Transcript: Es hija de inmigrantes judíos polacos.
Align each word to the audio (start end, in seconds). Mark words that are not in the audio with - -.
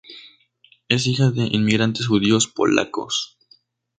Es 0.89 1.05
hija 1.05 1.29
de 1.29 1.43
inmigrantes 1.45 2.07
judíos 2.07 2.47
polacos. 2.47 3.37